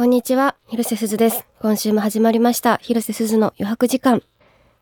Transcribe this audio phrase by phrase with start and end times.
[0.00, 1.44] こんにちは、広瀬すずです。
[1.60, 4.22] 今週も始まりました、広瀬すずの余白時間。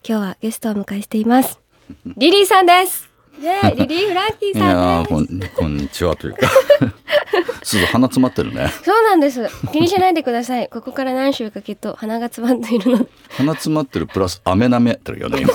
[0.08, 1.58] 今日はゲストをお迎えしています。
[2.17, 3.10] リリーさんです。
[3.36, 5.26] イェーイリリー・フランキーさんこん
[5.57, 6.49] こんにちはというか
[7.65, 8.84] すず鼻詰まってるねす。
[8.84, 9.45] そうなんです。
[9.73, 10.68] 気にしないでください。
[10.68, 13.09] ここから何週かきっと鼻が詰まっているの。
[13.30, 15.53] 鼻詰まってるプラス飴舐めてるよね今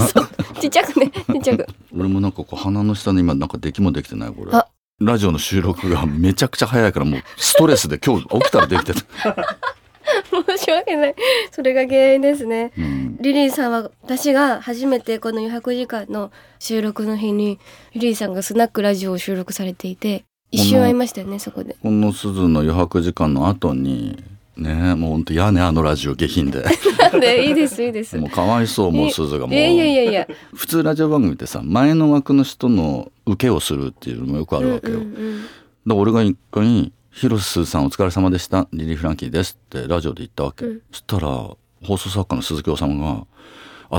[0.59, 1.65] ちっちゃくね、ちっちゃく。
[1.97, 4.67] 俺もなんかこう鼻の下に今なんか出来もできてないこれあ
[4.99, 11.15] ラジオの収録がめちゃくちゃ早いからもうストレスで今日起きたらできてた、申し訳ない。
[11.51, 12.71] それが原因ですね。
[12.77, 17.59] うん、リリーさんは私が初めてこの余白時間の収録の日に
[17.93, 24.23] リリーさんがスナックラジオを収録されていて一瞬会いましたよねそこでこのすずの余白時間の後に
[24.57, 26.63] ねもうほんと嫌ねあのラジオ下品で。
[26.99, 27.47] なんで？
[27.47, 28.17] いいですいいです。
[28.17, 29.55] もうかわいそうもうすずがもう。
[29.55, 30.27] いやいやいやいや。
[30.53, 35.41] 普通ラジオ番組ってさ前の枠の人の受けをするっていうのもよくあるわけよ、うんうんうん。
[35.87, 38.67] で俺が一回「広瀬さんお疲れ様でした。
[38.73, 40.81] リリー・フランキーです」ってラジオで言ったわけ、うん。
[40.91, 41.57] そしたら放
[41.97, 43.25] 送作家の鈴木治が「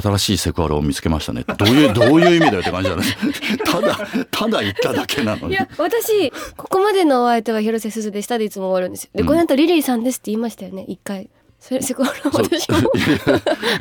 [0.00, 3.02] 新しいセクハラを見つけましたね」どういうどういう意味だよって感じだね。
[3.64, 3.98] ただ
[4.30, 5.54] ただ言っただけなのに。
[5.54, 9.10] いや私ここまでのお相手は広瀬すずでしたでいつも終わるんですよ。
[9.14, 9.28] で、うん。
[9.28, 10.84] この後リリーさんですって言いましたよね。
[10.88, 11.28] 一回。
[11.64, 12.78] それセクハラ私も。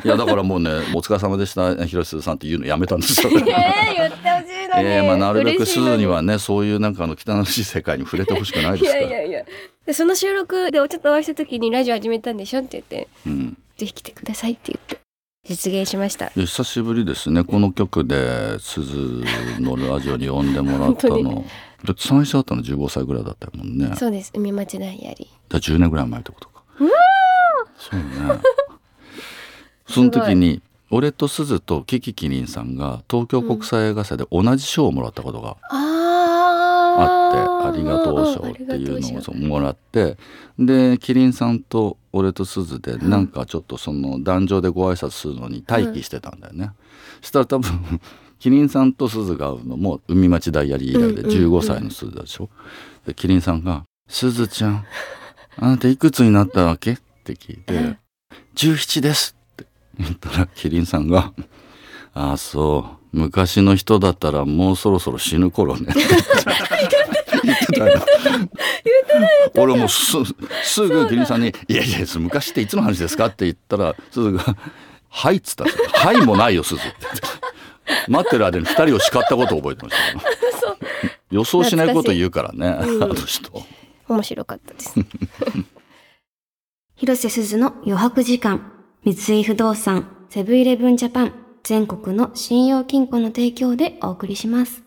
[0.04, 3.30] いやだからもうね「お疲れ様でした広瀬さん」って言うのやめたんですよ。
[3.30, 9.02] えー、言ってほしいのに、えーまあ、なるべくすずにはねそういうなんかあの汚らしい世界に触れてほしくないいですから。
[9.02, 9.44] やいやいや。
[9.84, 13.08] でその収録でちょっとお会いした時にラジオ始めたんでしょって言って。
[13.26, 13.58] うん。
[13.76, 15.03] ぜひ来てくださいって言って
[15.44, 16.28] 実現しました。
[16.30, 17.44] 久しぶりですね。
[17.44, 19.22] この曲で鈴
[19.60, 21.44] のラジオに呼んでもらった本の
[21.96, 23.94] 最初だったの15歳ぐらいだったもんね。
[23.96, 24.32] そうです。
[24.34, 26.62] 海町ダイアリら10年ぐらい前ってことか。
[27.78, 28.06] そうね。
[29.86, 35.76] その時に俺と鈴とキキキリンさんが東京国際映画祭で同じ賞をもらったことがあ
[36.96, 40.16] あって「ありがとう賞」あっていうのをもらって
[40.58, 46.70] でキリンさんと俺と鈴でなんかちょっとその壇上でご挨拶するのに待機してたんだよね。
[47.20, 48.00] そしたら多分
[48.38, 52.50] キリンさんと鈴が会うのも海町ダイアリー以来でうんうんうん15歳の鈴でしょ？
[53.06, 54.84] でキリンさんが「鈴ちゃん
[55.56, 57.96] あなたいくつになったわけ?」って聞いてうん
[58.54, 59.66] 「17です」って
[59.98, 61.32] 言ったらキリンさんが
[62.12, 67.88] 「ああそう昔の人だったらもうそろそろ死ぬ頃ね」言ってた。
[67.90, 68.00] よ
[69.56, 70.16] 俺もす
[70.64, 74.56] すぐキリンさんに「いやいや昔っていつの話ですか?」って言ったらすずが
[75.08, 75.64] 「はい」っつった。
[75.64, 76.92] はいもないよすず」って
[78.08, 80.20] 待ってる間に二人を叱ったことを覚えてましたよ。
[81.30, 83.64] 予想しないこと言うからねあうんの人。
[84.08, 84.94] 面白かったです。
[86.96, 88.72] 広瀬すずの余白時間。
[89.04, 91.32] 三井不動産セブンイレブンジャパン
[91.64, 94.82] 全国の信用金庫の提供でお送りします。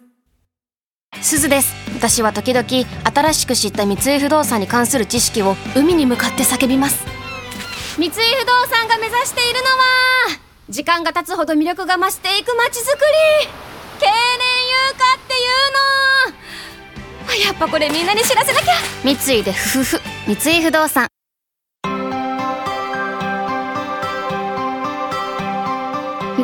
[1.22, 1.74] すずです。
[1.96, 7.04] 私は時々新しく知った三井不動産に関する知識を海に向かって叫びます。
[7.98, 8.14] 三井不
[8.46, 10.40] 動産が目指しているのは
[10.70, 13.00] 時間が経つほど魅力が増していく街づく
[13.42, 13.50] り。
[14.00, 14.12] 経年
[14.70, 15.38] 優化ってい
[17.40, 17.48] うの。
[17.48, 18.74] やっぱこれみんなに知らせなきゃ。
[19.04, 20.02] 三井でふふふ。
[20.28, 21.08] 三井不動産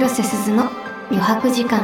[0.03, 0.69] 広瀬すずの
[1.09, 1.79] 余白時間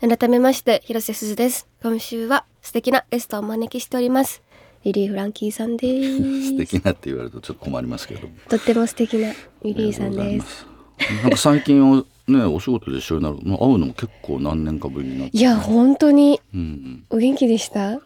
[0.00, 4.44] 改めまして広瀬すずです今週は素敵なゲストをお招きしております
[4.84, 8.28] リリー・フランキーさんです素敵なって言われるとちょっと困りますけど。
[8.48, 9.32] とっても素敵な
[9.64, 10.66] リリーさんでますす。
[11.24, 11.96] なんか最近お
[12.30, 15.36] ね お仕事で一緒になる、まあ、会うのも結構何年かぶりになって。
[15.36, 17.88] いや本当にうんお元気でした？
[17.90, 18.02] うん。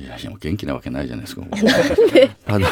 [0.00, 1.42] いやいやもう元気なわけないじゃないですか。
[2.46, 2.68] ただ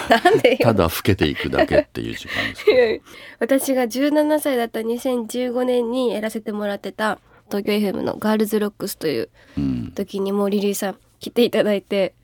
[0.62, 3.02] ただ老けていくだけっていう時間です。
[3.38, 7.18] 私が17歳だった2015年にやらせてもらってた
[7.48, 9.28] 東京 FM のガールズロックスという
[9.58, 9.92] うん。
[9.94, 12.14] 時にもうリリーさん来ていただいて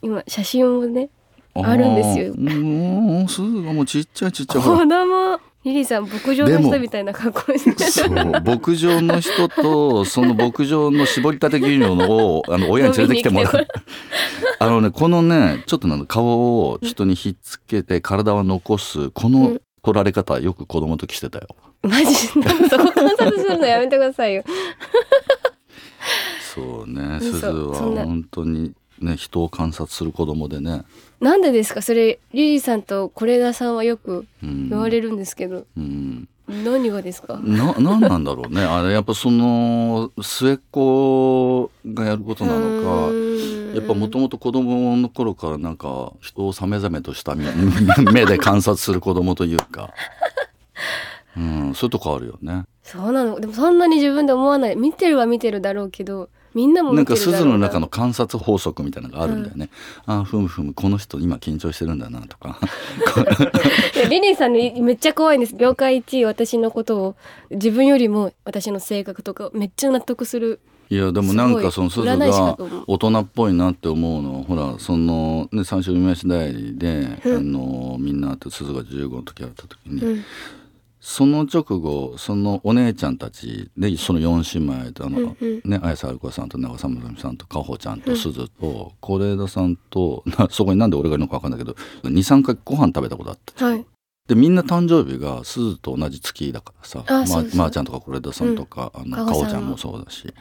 [0.00, 1.10] 今写真もね
[1.54, 2.32] あるんですよ。
[2.32, 4.62] うすぐもうちっちゃいちっちゃい。
[4.62, 13.66] 子供リリーさん牧場の人みたいな格好してそう牧場の人とその牧場の絞りたて牛乳をあの親に連れてきてもらう。
[14.58, 19.60] あのねこのねちょっとなんか顔を人にひっつけて体は残すこのうん。
[19.84, 21.48] 取られ方よく子供の時してたよ。
[21.82, 24.42] マジそこ観察するのやめてくださいよ。
[26.54, 27.32] そうね嘘。
[27.32, 27.74] すずは
[28.06, 28.72] 本当に
[29.04, 30.82] ね人を観察する子供でね、
[31.20, 31.82] なんでですか？
[31.82, 36.28] それリリーさんと是枝さんはよくうん、言われるんですけど、うん。
[36.46, 37.38] 何がですか？
[37.42, 38.62] ななんなんだろうね。
[38.62, 43.12] あれやっぱその末っ子がやることなのか
[43.74, 47.46] やっぱもともと子供の頃からなんか人をさめざめとした目
[48.12, 49.92] 目で観察する子供というか、
[51.36, 52.64] うん、そういうとこあるよね。
[52.82, 53.40] そうなの。
[53.40, 54.76] でもそんなに自分で思わない。
[54.76, 59.70] 見てるは見てるだろうけどみんなもなんか見てるだろう鈴の中の観察法則みたいなのがあるんだよね、
[60.06, 62.58] ああふむふむこの人今緊張してるんだなとか。
[64.08, 65.56] リリーさんねめっちゃ怖いんです。
[65.56, 67.16] 業界一位私のことを。
[67.50, 70.60] 自分よりも私の性格とかめっちゃ納得する。
[70.90, 72.56] いやでもなんかその鈴が
[72.86, 77.36] 大人っぽいなって思うのはほらそのね三種見ましダイアリーで、うん。
[77.38, 80.24] あのみんなって鈴が15の時やった時に、うん
[81.06, 85.70] その直後そのお姉ちゃんたちでその4姉妹とあの、うんうん。
[85.70, 93.84] ね綾瀬はるかさんと長澤まさみさんとかほちゃんと鈴と是枝さんとな そこになんで俺がいるのか分かんないけど23回ご飯食べたことあってはい。
[94.28, 100.32] でみんな誕生日が鈴と同じ月だからさまあそうそうまーちゃんとか是枝さんとか、あのかほちゃんもそうだし。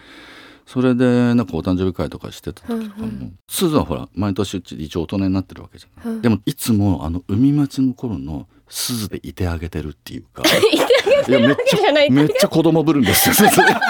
[0.66, 3.40] それでなんかお誕生日会とかしてた時とかも、うんうん。
[3.50, 6.22] 鈴はほら毎年うち一応大人になってるわけじゃない、うん。
[6.22, 10.42] でもいつもあの海町の頃の鈴でいてあげてるっていうか。
[11.30, 13.36] いやめっちじゃ めっちゃ子供ぶるんですよ。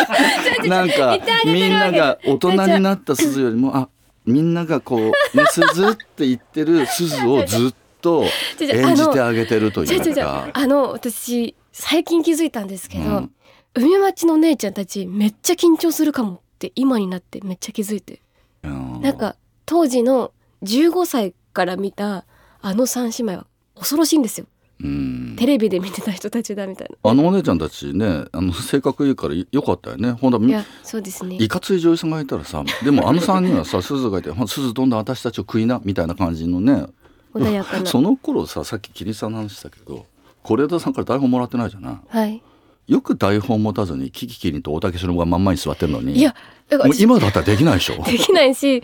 [0.67, 3.87] なんかみんなが大人になった鈴よりもあ
[4.25, 8.25] みんながこうね鈴って言ってる鈴をずっと
[8.59, 10.49] 演じてあげてるというか。
[10.51, 13.31] あの私最近気づいたんですけど、うん。
[13.75, 18.21] 海町の姉ちゃんたちめっちゃ緊張するかもって今になってめっちゃ気づいて。
[18.63, 20.33] うんなんか当時の
[20.63, 22.25] 15歳から見た
[22.61, 24.45] あの三姉妹は恐ろしいんですよ。
[24.45, 27.09] うんテレビで見てた人たちだみたいな。
[27.09, 30.11] あのお姉ちゃんたちねあの性格いいからよかったよね。
[30.11, 31.37] ほんといやそうですね。
[31.39, 36.85] いかつい女優さんがいたらさでもあの3人はさ 鈴がいて「鈴どんどん私たちを食いな」みたいな感じのね。
[37.33, 37.85] 穏やかな。
[37.85, 40.05] その頃ささっき桐沢の話したけど
[40.43, 41.97] 是枝さんから台本もらってないじゃない。
[42.07, 42.41] はい。
[42.87, 46.17] よく台本持たずにキキキリンと大竹しのぶが真ん前に座ってるのに。
[46.17, 46.35] いや
[46.69, 48.03] だからもう今だったらできないでしょ。
[48.03, 48.83] できないし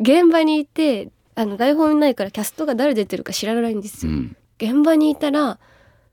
[0.00, 5.58] 現場にいてあの台本ないからキャストが誰出てるか知らないんですよ、うん、現場にいたら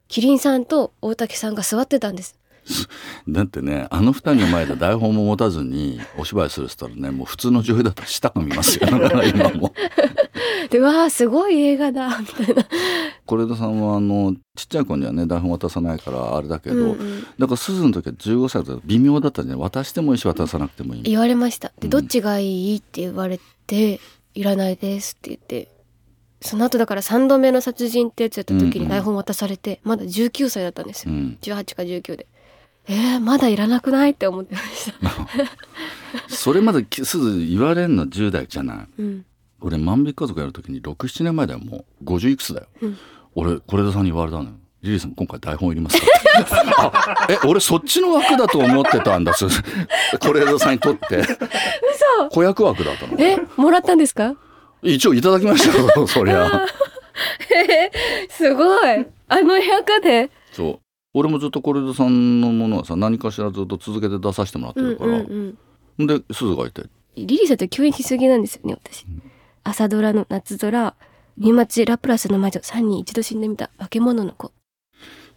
[0.08, 2.38] キリンさんと大竹さんが座ってたんです。
[3.30, 8.88] だってねあの二人の前で台本も持たずにお芝居するっつったらねもう普通の女優だったら舌が見ますよ。
[8.90, 9.72] 今も。
[10.72, 12.66] でわあすごい映画だみたいな。
[13.28, 17.22] 是枝さんはあのちっちゃい子にはね台本渡さないからあれだけど、うんうん。
[17.38, 19.64] だから鈴の時は15歳だと微妙だったんじゃない。
[19.64, 21.70] 渡してもいいし渡さなくてもいい言われました。
[21.80, 22.78] でうんどっちがいい？
[22.78, 24.00] って言われて
[24.34, 25.75] 「いらないです」って言って
[26.46, 31.14] その後だから3度目の殺人ってやつやった時に台本渡されてまだ19歳だったんですよ。
[31.14, 32.28] うん、18か19で。
[32.88, 36.30] えー、まだいらなくないって思ってました。
[36.30, 38.88] それまで鈴言われんの10代じゃない。
[39.00, 39.26] うん。
[39.62, 41.60] 俺万引き家族やる時に67年前だよ。
[41.60, 42.98] もう50いくつだよ、うん。
[43.34, 44.50] 俺是枝さんに言われたのよ
[44.84, 46.06] 「リリーさん今回台本いりますか?
[46.78, 49.34] あ」え俺そっちの枠だと思ってたんだ。
[49.34, 49.64] す是
[50.24, 51.18] 枝さんにとって。
[51.18, 52.30] 嘘。
[52.30, 53.16] 子役枠だったの。
[53.18, 54.36] えもらったんですか？
[54.86, 56.00] 一応いただきました。
[56.00, 56.66] よ そりゃ。
[58.30, 59.06] すごい。
[59.28, 60.30] あの部屋かで。
[60.52, 60.80] そう。
[61.14, 65.58] 俺もずっと是枝さんのものはさ何かしらずっと続けて出させてもらってうんるから、うん
[66.00, 66.84] うんで鈴がいて。
[67.16, 69.06] リリーさんと共演しすぎなんですよね私、
[69.64, 70.94] 朝ドラの夏空
[71.38, 74.52] 三町ラプラスの魔女3人一度死んでみた化け物の子。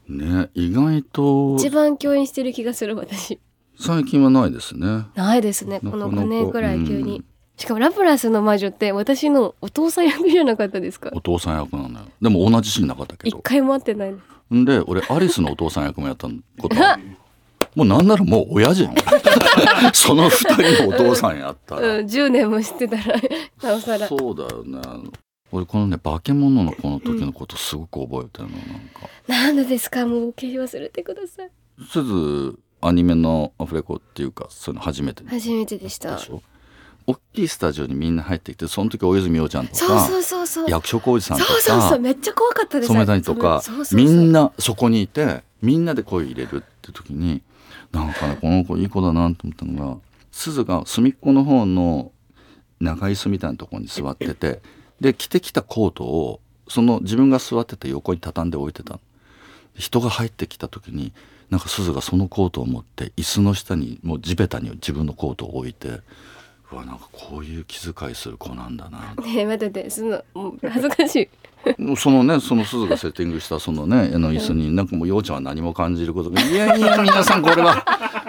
[0.08, 1.54] ね意外と。
[1.56, 3.38] 一番共演してる気がする私。
[3.78, 5.06] 最近はないですね。
[5.14, 5.78] ないですね。
[5.78, 7.24] このなかなか5年くらい急に、うん
[7.58, 11.10] しかもラプラスの魔女って私のお父さん役じゃなかったですか？
[11.12, 12.06] お父さん役なのよ。
[12.22, 13.36] でも同じシーンなかったけど。
[13.38, 14.14] 一回も会ってない
[14.54, 16.28] んで俺アリスのお父さん役もやった
[16.60, 16.76] こと
[17.74, 18.94] もうなんならもう親じゃん。
[19.92, 23.20] その二人のお父さんやったうんら、10年も知ってたら
[23.62, 24.06] なおさら。
[24.06, 24.80] そうだよね。
[25.50, 29.08] 俺このね化け物の子の時のことすごく覚えてるのなんか。
[29.26, 30.06] なんでですか？
[30.06, 31.50] もう消し忘れてください。
[31.90, 36.18] すずアニメのアフレコっていうかそういうの初めてで初めてでした。
[36.18, 36.40] しょ？
[37.08, 40.08] 大きいスタジオにみんな入ってきてその時大泉洋ちゃんとか
[40.68, 43.62] 役所広司さんとそうそうそかうめっちゃ怖かったです染谷とか
[43.92, 47.40] みんなそこにいてみんなで声入れるって時に
[47.92, 49.96] なんかねこの子いい子だなと思ったのが
[50.32, 52.12] 鈴が隅っこの方の
[52.78, 54.60] 長椅子みたいなところに座ってて
[55.00, 59.00] で着てきたコートをその自分が座ってた横に畳んで置いてた
[59.74, 61.14] 人が入ってきた時に
[61.48, 66.02] なんか鈴がそのコートを持って椅子の下にもう地べたに自分のコートを置いて
[66.70, 69.14] うわなんかこういう気遣いする子なんだな。
[69.22, 71.28] ねえ待っててそのもう恥ずかしい。
[71.96, 77.84] そのねその鈴がセッティングしたそのねあの椅子になんかもう陽ちゃんは何も感じることが「いやいや皆さんこれは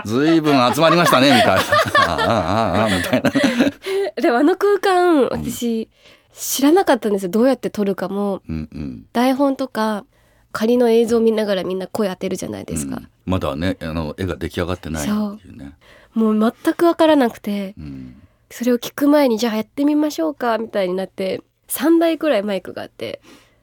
[0.06, 1.62] 随分集まりましたね」みたいな
[2.00, 3.32] 「ああああああ」みたいな。
[4.22, 5.90] でもあの空間私
[6.34, 7.30] 知らなかったんですよ。
[7.30, 8.42] どうやって撮るかも。
[8.48, 9.06] うんうん。
[9.14, 10.06] 台本とか
[10.52, 12.98] 仮の映像を見ながらみんな声当てるじゃないですか。
[12.98, 15.12] うん、まだねあの絵が出来上がってないって
[15.48, 15.74] いうね。
[16.14, 17.76] もう全く分からなくて。
[17.78, 23.22] うんそれを聞く前にじゃあやってみましょうかみたいになって3台くらいマイクがあって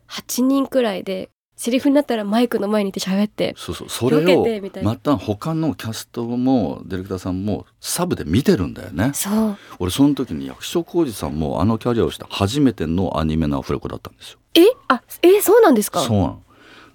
[0.08, 9.12] 8人くらいでセリフになったらマイクの前にいて喋ってそうそうそれ避をまた他のキャストもディレクターさんもサブで見てるんだよね。
[9.14, 9.56] そう。
[9.78, 14.38] 俺その時に役所広司さんもあのキャリアをした初めてのアニメのアフレコだったんですよ。
[14.54, 14.66] え？
[14.88, 16.00] あえそうなんですか？
[16.00, 16.42] そうなの。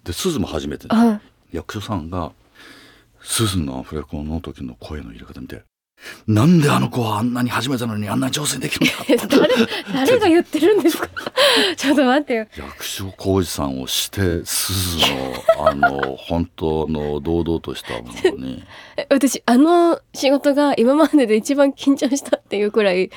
[0.04, 1.20] で鈴も初めてであ
[1.52, 2.32] 役所さんが
[3.20, 5.64] 鈴のアフレコの時の声の入れ方見て
[6.28, 9.48] なんであの子はあんなに初めてなのにあんなに上手にできるんだえ誰
[10.08, 11.08] 誰が言ってるんですか？
[11.78, 12.48] ちょっと待ってよ。
[12.58, 18.64] 役所広司さんをして鈴のあの本当の堂々としたものに。
[18.98, 23.10] え私あの仕事が今までで一番緊張したっていうくらい。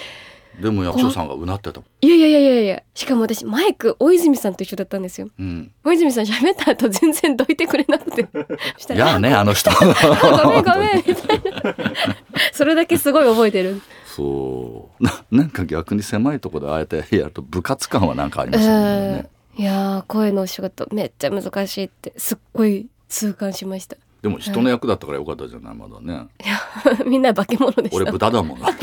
[0.61, 2.83] でも役所さんがうなってたいやいやいやいやいや。
[2.95, 5.27] しかも私マイク大泉さんと一緒だったんですよ。
[5.37, 5.73] うん。
[5.83, 8.29] 大泉さん喋った後全然どいてくれなくて。
[8.77, 9.73] そしたらやあねあの人。
[9.75, 11.75] ごめんごめんみたいな。
[11.75, 12.14] そ
[12.75, 13.81] れだけすごい覚えてる。
[14.07, 15.03] そう。
[15.03, 23.97] ななんか逆に狭いところであえてやると部活感はなんかありますよね、いやー声のお仕事めっちゃ難しいってすっごい痛感しました。
[24.23, 26.29] でも人の役だったからよかったじゃないまだね。
[27.05, 28.69] みんな化け物でし俺た豚だもんな。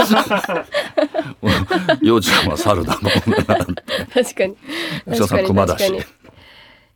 [2.00, 3.12] 幼稚園は猿だもんな。
[4.14, 4.56] 確かに。
[5.08, 5.92] 役所さん熊だし。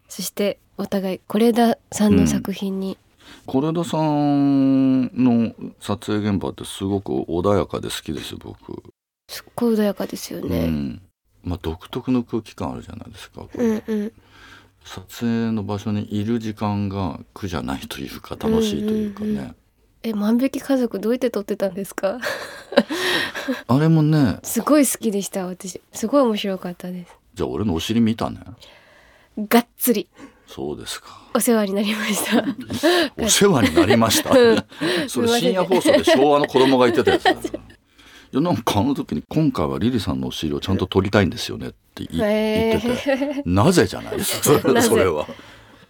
[0.07, 2.99] そしてお互い是枝さんの作品に、
[3.47, 8.81] 是枝さんの撮影現場ってすごく穏やかで好きです僕、
[9.27, 11.01] すっごい穏やかですようね、ん。
[11.43, 14.11] まあ独特の空気感あるじゃないですか、うん、うん。
[14.83, 19.55] 撮影の場所にいる時間が苦じゃないというか楽しいというかね、うんうんう
[20.07, 22.19] え万引き家族どうやって撮ってたんですか？
[23.67, 24.37] あれもね。
[24.43, 25.81] すごい好きでした私。
[25.93, 27.11] すごい面白かったです。
[27.33, 28.39] じゃあ俺のお尻見たね。
[29.35, 30.07] がっつり
[30.47, 31.07] そうですか。
[31.33, 32.43] お世話になりました。
[33.17, 34.37] お世話になりました。
[34.37, 34.65] うん。
[35.07, 37.51] それ深夜放送で昭和の子供が言ってたやつい
[38.31, 43.43] やなんかあの時に今回はリリさんのお尻をちゃんと撮りたいんですよねって言言ってて。
[43.45, 44.41] なぜじゃないです。
[44.59, 45.27] かそれは。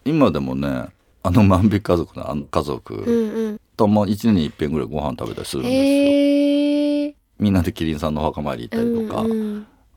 [0.05, 0.87] 今でもね
[1.23, 9.23] あの万引き家族のあの家う族とも一年に一遍ぐらいご飯食べたりするんですよ、みんなでキリンさんのお墓参り行ったりとか、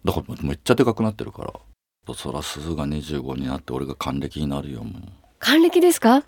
[0.04, 1.52] だからめっちゃでかくなってるから
[2.14, 5.02] そら鈴が25になって俺が還暦になるよもう。
[5.38, 6.24] 還暦ですか？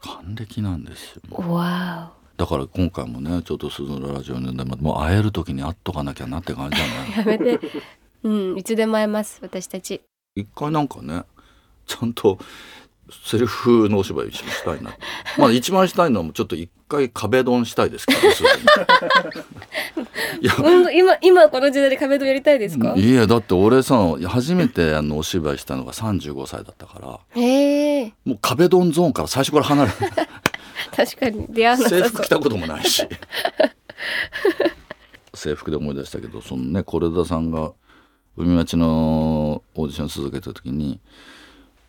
[0.00, 1.22] 還暦なんですよ。
[1.50, 6.92] わだから今回もねちょっと鈴のラジオにでももう会える時に会っとかなきゃなって感じだね。
[7.16, 7.60] お やめて。
[8.22, 10.00] うんいつでも会えます私たち。
[10.36, 11.24] 一回なんかね
[11.86, 12.38] ちゃんと
[13.24, 14.90] セリフのお芝居したいな
[15.38, 18.20] まあ一番したいのはちょっと一回壁ドンしたいですけど
[20.40, 22.94] いや うん今今この時代で壁ドンやりたいですか？
[22.96, 23.96] いやだって俺さ
[24.26, 27.42] 初めてあのお芝居したのが35歳だったから。
[27.42, 28.12] へえ。
[28.24, 29.96] もう壁ドンゾーンから最初から離れる
[30.96, 33.06] 確かに出会わな制服着たこともないし。
[35.34, 37.72] 制服で思い出したけどそのね是枝さんが
[38.36, 41.00] 海町のオーディション続けた時に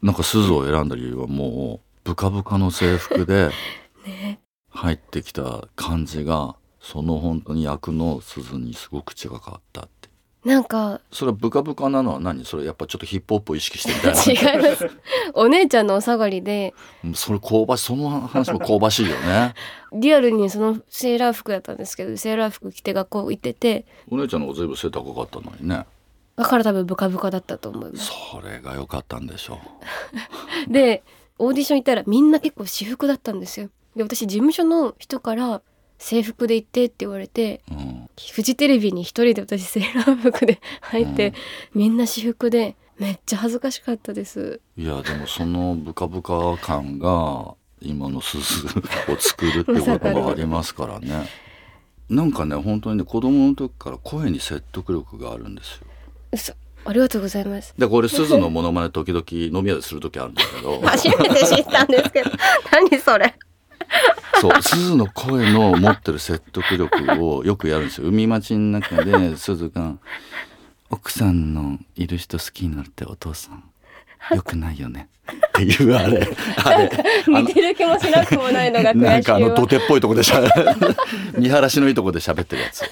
[0.01, 3.51] なんか鈴を選んだ理由はもうブカブカの制服で
[4.05, 4.39] ね。
[4.69, 10.09] 入ってきた感じがその本当に役の鈴にすごく違かったって。
[10.45, 12.45] なんかそれはブカブカなのは何？
[12.45, 14.53] それやっぱちょっとヒップホップを意識してみたいな。
[14.53, 14.89] 違います。
[15.35, 16.73] お姉ちゃんのお下がりで。
[17.03, 19.53] うんそれ香ばしその話も香ばしいよね。
[19.91, 23.85] リアルにそのセーラー服だったんですけどセーラー服着て学校行ってて。
[24.09, 25.85] お姉ちゃんの方が随分背高かったのにね
[26.39, 28.11] だから多分ブカブカだったと思います。
[28.31, 29.59] それが良かったんでしょ
[30.69, 30.71] う。
[30.71, 31.03] で
[31.37, 33.69] オーディション行ったらみんな結構私服だったんですよ。
[33.97, 35.61] で私事務所の人から
[35.97, 38.09] 制服で行ってって言われてうん。
[38.31, 41.33] フジテレビに一人で私セーラー服で 入って、
[41.73, 44.61] みんな私服でめっちゃ恥ずかしかったです。
[44.77, 51.27] いやでもそのブカブカ感が今の鈴を作るってこともありますからね。
[52.09, 55.87] なんかね本当にね子供の時から声に説得力があるんですよ
[56.31, 56.53] 嘘。
[56.85, 57.73] ありがとうございます。
[57.77, 59.23] でこれ鈴のモノマネ時々
[59.57, 60.81] 飲み屋でする時あるんだけど。
[60.87, 62.31] 初めて知ったんですけど。
[62.71, 63.35] 何それ。
[64.39, 68.07] そう鈴の声の持ってる説得力をよくやるんですよ。
[68.07, 69.95] 海町の中で 鈴が
[70.89, 73.63] 「奥さんのいる人好きになるってお父さん
[74.35, 76.27] よくないよね」っていうあれ。
[76.63, 76.91] あれ。
[77.27, 80.41] 似てる気もしなくもないのがなんかあの土手っぽいとこでしゃ
[81.37, 82.83] 見晴らしのいいとこで喋ってるやつ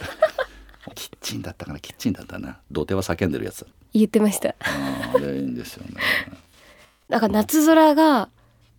[1.28, 2.58] チンだったかなキッチンだったな。
[2.72, 3.66] 土手は叫んでるやつ。
[3.94, 4.56] 言ってました。
[4.60, 5.92] あーあれいいんですよね、
[7.10, 8.30] なんか夏空が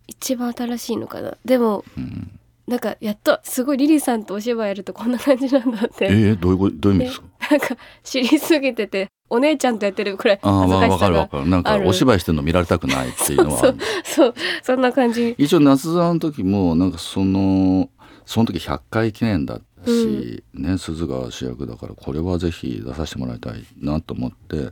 [0.07, 1.37] 一番新しいのかな。
[1.45, 2.31] でもうん、
[2.67, 7.27] なんかやっとすごいリリーさんとお芝居やるとこんな感じなんだっえてー、どういうどういう意味ですか？
[7.51, 11.47] なんか知りすぎててお姉ちゃんとやってるくらいああわわかるわかる。
[11.47, 15.35] なんかお芝居してるの見られたくないっていうのはそうそうそんな感じ。
[15.37, 17.89] 一応夏空の時もなんかその
[18.29, 24.69] その時100回記念だったし、ね鈴が主役だからこれはぜひ出させてもらいたいなと思って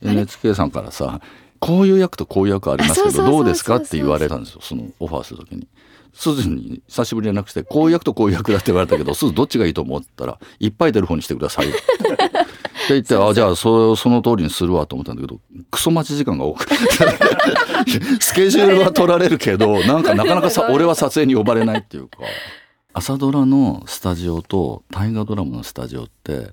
[0.00, 1.20] NHK さんからさ
[1.58, 5.68] こういう役とこういう役ありますけどどうですかって言われたんですよそのオファーする時に。
[6.14, 11.78] すずに久しぶりじゃなくてこういう役とこういう役だって言われたけど すずどっちがいいと思ったらいっぱい出る方にしてください って
[12.88, 15.38] 言ってあじゃあそその通りにするわと思ったんだけど
[15.70, 16.74] クソ待ち時間が多くて。
[18.18, 22.18] スケジュールは取られるけどなんかなかなかさ俺は撮影に呼ばれないっていうか
[22.98, 26.48] 朝ドラのスタジオと大河ドラマのスタジオって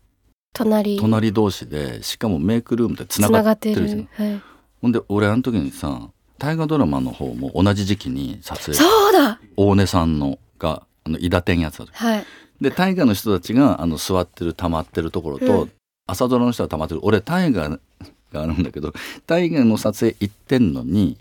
[0.54, 1.00] 隣。
[1.00, 4.00] 隣同士でしかもメイクルームでつなつなががっっててるじゃん。
[4.02, 4.08] る。
[4.12, 4.42] はい、
[4.80, 8.78] ほんで俺あの時にさ大河ドラマの方も同じ時期に撮影。
[8.78, 9.40] そうだ。
[9.58, 12.25] 大根さんのがあの伊達天やつだはい。
[12.62, 15.72] で大河の人たちがあの座ってる溜まってるところと、うん。
[16.06, 17.00] 朝ドラの人は溜まってる。
[17.02, 17.80] 俺大河が
[18.44, 18.94] あるんだけど
[19.25, 21.18] 大河の撮影行ってんのに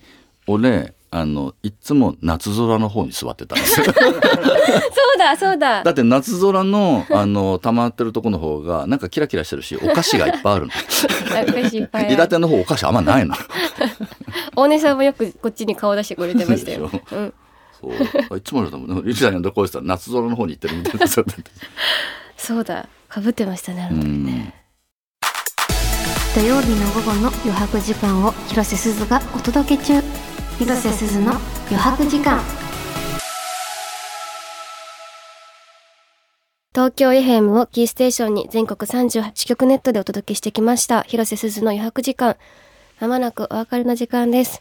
[0.47, 3.87] 俺あのいっつも夏空の方に座ってたんですよ。
[3.87, 3.93] そ
[5.14, 5.83] うだそうだ。
[5.83, 10.73] だって夏空のあの溜まってるとこの方がなんかキラキラしてるしお菓子がいっぱいあるの。
[10.73, 13.35] あお菓子いっぱい伊達 の方お菓子あんまないの。
[14.57, 16.91] 大根さんもよくこっちに顔出してくれてましたよ。
[17.13, 17.35] うん、
[17.81, 17.89] そ
[18.35, 18.39] う。
[18.39, 21.51] いつもだと思うリチャーにどこうしたら夏空の方に行ってるみたいなそうだって
[22.37, 23.89] そうだ被ってましたね。
[23.91, 24.53] あうの時ん。
[26.35, 30.03] 土曜日の午後の余白時間を広瀬すずがお届け中。
[30.59, 31.33] 広瀬すずの
[31.69, 32.41] 余白時間
[36.75, 41.03] 東京 FM をキーステーションに全国38局ネットでお届けしてきました。
[41.03, 42.35] 広瀬すずの余白時間。
[42.99, 44.61] まもなくお別れの時間です。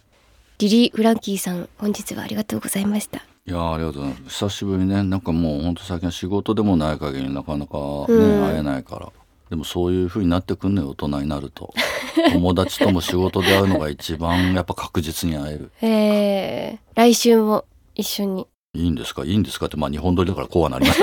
[0.60, 3.18] リリー・フランキーさん本日はありがとうございました。
[3.18, 4.46] いやーありがとうございます。
[4.46, 5.02] 久しぶりね。
[5.02, 8.46] なんかもうほんと最近は仕事でもない限りなかなかね、うん。
[8.46, 9.12] 会えないから。
[9.50, 11.74] でもそういう風になってくんのよ大人になると。
[12.32, 15.72] 友達とも仕事で会うのが一番やっぱ確実に会える。
[15.82, 17.66] えー、来週も
[17.96, 19.24] 一緒に、いいんですか？
[19.24, 19.68] いいんですか？
[19.68, 21.00] ってまあ日本撮りだからこうはなります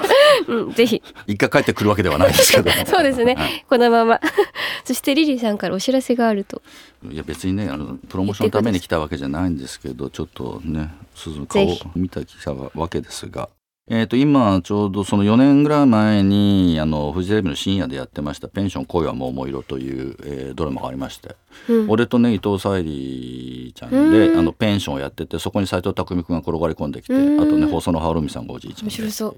[0.48, 1.02] うん、ぜひ。
[1.26, 2.70] 一回帰ってくるわけではないですけど。
[2.86, 3.64] そうですね、はい。
[3.68, 4.20] このまま。
[4.84, 6.62] そしてリリーさんからお知らせがあると。
[7.10, 13.50] いや別にねあのプロモーションのために来たわけじゃないんですけどちょっとね鈴の顔を見たきたわけですが。
[13.88, 21.34] えー、と今ちょうどその4年ぐらい前にあのフジテレビの深夜でやってました「ペンション恋は桃色」という、えードラマがありまして、
[21.68, 21.90] うん。
[21.90, 24.32] 俺とね伊藤沙莉ちゃんうん。
[24.32, 27.38] であのペンションをやっててそこに斎藤工君が転がり込んできてあうん。
[27.48, 29.36] とね放送のハオルミさんがおじいちゃんで面白そう。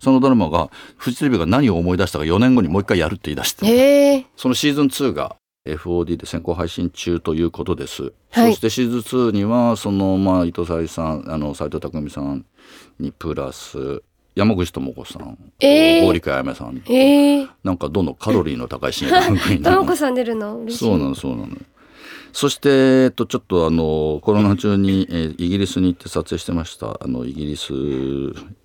[0.00, 8.12] そのドラマがフジテレビが何を思い出したか4年後にもう一回やるって言い出してえー、そのシーズン2が FOD で先行配信中ということです。
[8.30, 8.52] はい。
[8.52, 12.44] そしてシーズン2にはそのまあ伊藤沙莉さん、あの斉藤匠さん
[12.98, 14.02] にプラス
[14.34, 16.06] 山口智子さん、えー。
[16.06, 20.68] 大利あやめさん、えー、なんかどんどんカロリーの高い深夜番組になるさん出るの？
[20.70, 21.48] そうなのそうなの。
[22.32, 27.68] そして、えっと、ちょっとあのコロナ中に、えーイギリスに行って撮影してましたあのイギリス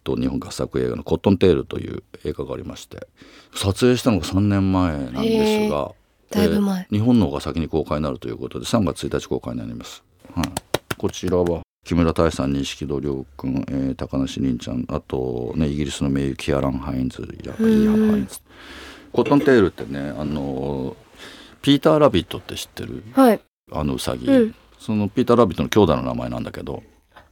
[0.05, 3.07] と日本合作映画の「コットンテール」という映画がありまして
[3.53, 5.91] 撮影したのが3年前なんですが、
[6.29, 6.81] だいぶ前。
[6.89, 10.03] えー日本の方が先に公開になるということで3月1日公開になります。
[10.35, 10.45] はい、
[10.97, 18.39] こちらは木村多江さん錦戸亮君、えー高梨臨ちゃんあと、ね、イギリスの名優キアラン・ハインズやイーハン・ハインズ。
[19.13, 20.95] コットンテールってねあの
[21.61, 23.03] ピーター・ラビットって知ってる？
[23.13, 23.39] はい。
[23.71, 24.55] あのウサギ、うん。
[24.79, 26.83] そのピーター・ラビットの兄弟の名前なんだけど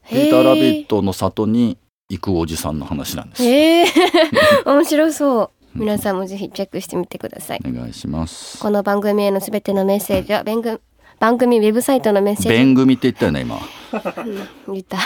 [0.10, 1.78] ピーター・ラビットの里に
[2.10, 3.44] 行くおじさんの話なんです。
[3.44, 3.86] へえ
[4.66, 7.62] 面白そう皆さんもぜひチェックしてみてください。
[7.68, 8.60] お願いします。
[8.60, 10.80] この番組へのすべてのメッセージは番組
[11.20, 12.50] 番組ウェブサイトのメッセージ。
[12.50, 13.60] 弁組って言ったよね今。
[14.68, 14.98] 言った。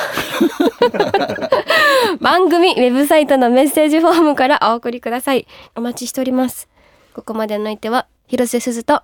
[2.22, 5.48] 番組ウェブサイトのメッセージフォームからお送りください。
[5.76, 6.68] お待ちしております。
[7.14, 9.02] ここまでの相手は広瀬すずと。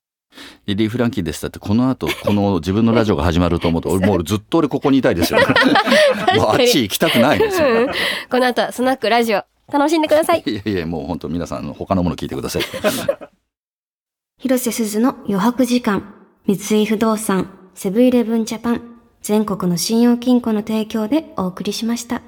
[0.66, 5.46] リリー・フランキーでしたってこの後この自分のラジオが始まると思うと俺 もうずっと俺ここにいたいですよ、ね、
[6.36, 7.88] もうあっち行きたくないですよ、うん。
[8.30, 12.64] この後はスナックラジオ楽しんでくださいいやいやもう本当皆さん他のもの聞いてください
[14.38, 16.14] 広瀬すずの余白時間
[16.46, 22.22] 三井不動産セブンイレブンジャパン全国の信用金庫の提供でお送りしました。